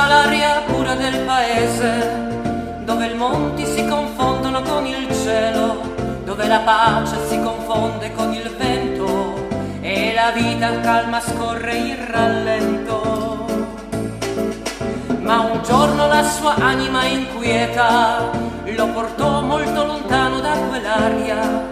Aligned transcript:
respirava 0.00 0.06
l'aria 0.06 0.62
pura 0.66 0.94
del 0.94 1.18
paese, 1.20 2.82
dove 2.84 3.06
i 3.06 3.14
monti 3.14 3.66
si 3.66 3.84
confondono 3.86 4.62
con 4.62 4.86
il 4.86 5.08
cielo, 5.22 5.80
dove 6.24 6.46
la 6.46 6.60
pace 6.60 7.16
si 7.28 7.40
confonde 7.40 8.12
con 8.12 8.32
il 8.32 8.48
vento 8.56 9.48
e 9.80 10.12
la 10.14 10.30
vita 10.30 10.80
calma 10.80 11.20
scorre 11.20 11.74
in 11.74 11.96
rallento. 12.10 13.46
Ma 15.20 15.40
un 15.40 15.62
giorno 15.62 16.06
la 16.06 16.22
sua 16.24 16.54
anima 16.54 17.04
inquieta 17.04 18.30
lo 18.64 18.86
portò 18.88 19.42
molto 19.42 19.84
lontano 19.84 20.40
da 20.40 20.56
quell'aria, 20.68 21.68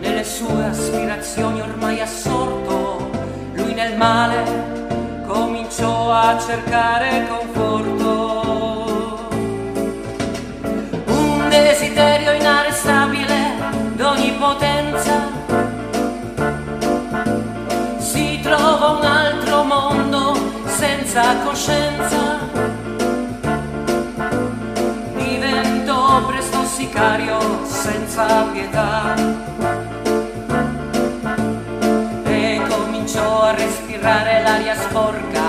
nelle 0.00 0.24
sue 0.24 0.64
aspirazioni 0.64 1.60
ormai 1.60 2.00
assorto, 2.00 3.10
lui 3.54 3.74
nel 3.74 3.96
male 3.96 4.63
a 6.26 6.38
cercare 6.38 7.26
conforto. 7.28 8.12
Un 11.04 11.48
desiderio 11.50 12.32
inarrestabile 12.32 13.36
d'ogni 13.94 14.32
potenza. 14.32 15.16
Si 17.98 18.40
trova 18.42 18.88
un 18.98 19.04
altro 19.04 19.64
mondo 19.64 20.34
senza 20.64 21.36
coscienza. 21.44 22.38
Diventò 25.16 26.24
presto 26.24 26.64
sicario 26.64 27.38
senza 27.66 28.44
pietà. 28.50 29.14
E 32.24 32.62
cominciò 32.66 33.42
a 33.42 33.54
respirare 33.54 34.42
l'aria 34.42 34.74
sporca 34.74 35.43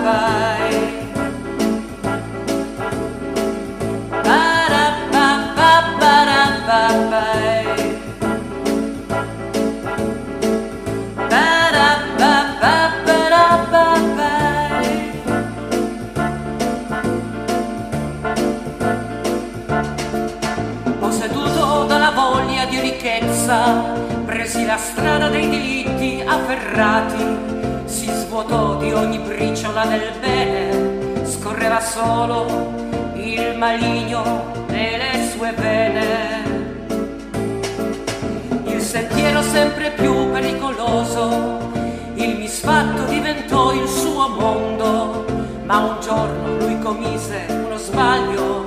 pai. 0.00 0.88
Posseduto 20.98 21.84
dalla 21.84 22.10
voglia 22.12 22.64
di 22.66 22.80
ricchezza, 22.80 23.82
presi 24.40 24.64
la 24.64 24.78
strada 24.78 25.28
dei 25.28 25.50
delitti 25.50 26.24
afferrati, 26.26 27.36
si 27.84 28.06
svuotò 28.06 28.76
di 28.76 28.90
ogni 28.90 29.18
briciola 29.18 29.84
del 29.84 30.12
bene, 30.18 31.26
scorreva 31.26 31.78
solo 31.78 32.72
il 33.16 33.54
maligno 33.58 34.64
nelle 34.68 35.28
sue 35.30 35.52
vene. 35.52 36.42
Il 38.64 38.80
sentiero 38.80 39.42
sempre 39.42 39.90
più 39.90 40.30
pericoloso, 40.30 41.70
il 42.14 42.38
misfatto 42.38 43.04
diventò 43.10 43.74
il 43.74 43.86
suo 43.86 44.26
mondo, 44.26 45.26
ma 45.64 45.76
un 45.80 46.00
giorno 46.00 46.56
lui 46.56 46.78
commise 46.78 47.44
uno 47.50 47.76
sbaglio 47.76 48.64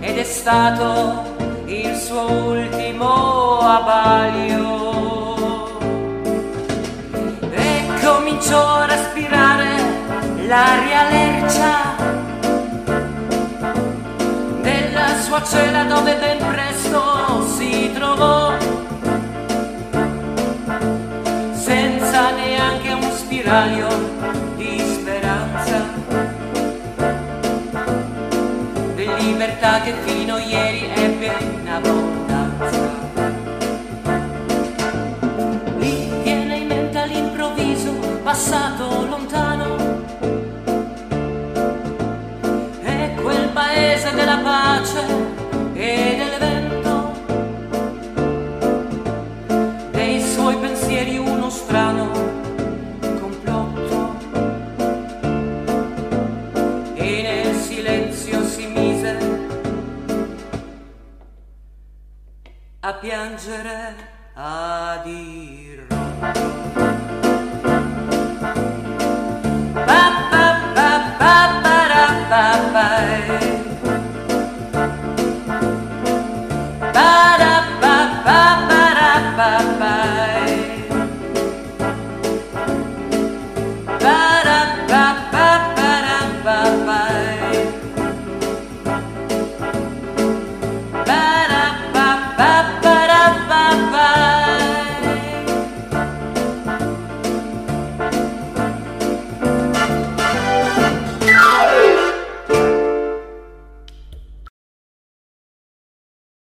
ed 0.00 0.18
è 0.18 0.24
stato 0.24 1.62
il 1.66 1.94
suo 1.94 2.28
ultimo 2.28 3.60
abbaglio. 3.60 5.11
Cominciò 8.42 8.74
a 8.74 8.86
respirare 8.86 9.68
l'aria 10.48 11.08
lercia 11.08 11.94
della 14.60 15.20
sua 15.20 15.44
cella 15.44 15.84
dove 15.84 16.16
ben 16.16 16.38
presto 16.48 17.46
si 17.56 17.92
trovò 17.94 18.56
senza 21.52 22.30
neanche 22.32 22.92
un 22.92 23.12
spiraglio 23.12 23.88
di 24.56 24.76
speranza 24.92 25.84
di 28.96 29.08
libertà 29.18 29.82
che 29.82 29.94
fino 30.04 30.38
ieri 30.38 30.90
ebbe 30.96 31.32
in 31.38 31.68
abbondanza. 31.68 32.01
Passato 38.82 39.06
lontano, 39.06 39.76
è 42.80 43.14
quel 43.20 43.48
paese 43.50 44.14
della 44.14 44.38
pace 44.38 45.04
e 45.74 46.16
del 46.16 46.38
vento, 46.38 47.12
dei 49.90 50.20
suoi 50.20 50.56
pensieri 50.56 51.18
uno 51.18 51.50
strano 51.50 52.10
complotto. 53.20 54.16
E 56.94 57.22
nel 57.22 57.54
silenzio 57.54 58.44
si 58.44 58.66
mise 58.66 59.40
a 62.80 62.92
piangere 62.94 64.10
a 64.34 65.00
dir 65.04 67.01
Bye. 76.92 77.31